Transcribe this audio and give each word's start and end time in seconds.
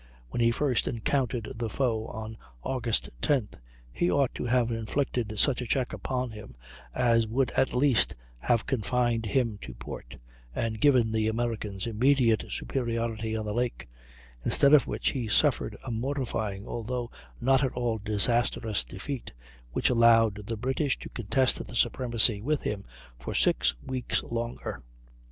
When 0.29 0.41
he 0.41 0.49
first 0.49 0.87
encountered 0.87 1.47
the 1.57 1.69
foe, 1.69 2.07
on 2.07 2.35
August 2.63 3.11
10th, 3.21 3.53
he 3.91 4.09
ought 4.09 4.33
to 4.33 4.45
have 4.45 4.71
inflicted 4.71 5.37
such 5.37 5.61
a 5.61 5.67
check 5.67 5.93
upon 5.93 6.31
him 6.31 6.55
as 6.91 7.27
would 7.27 7.51
at 7.51 7.75
least 7.75 8.15
have 8.39 8.65
confined 8.65 9.27
him 9.27 9.59
to 9.61 9.75
port 9.75 10.17
and 10.55 10.81
given 10.81 11.11
the 11.11 11.27
Americans 11.27 11.85
immediate 11.85 12.45
superiority 12.49 13.37
on 13.37 13.45
the 13.45 13.53
lake; 13.53 13.87
instead 14.43 14.73
of 14.73 14.87
which 14.87 15.09
he 15.09 15.27
suffered 15.27 15.77
a 15.83 15.91
mortifying, 15.91 16.67
although 16.67 17.11
not 17.39 17.63
at 17.63 17.73
all 17.73 17.99
disastrous, 17.99 18.83
defeat, 18.83 19.31
which 19.71 19.91
allowed 19.91 20.47
the 20.47 20.57
British 20.57 20.97
to 20.97 21.09
contest 21.09 21.63
the 21.67 21.75
supremacy 21.75 22.41
with 22.41 22.61
him 22.61 22.83
for 23.19 23.35
six 23.35 23.75
weeks 23.85 24.23
longer. 24.23 24.81